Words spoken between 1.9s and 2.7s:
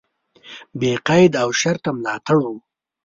ملاتړ و.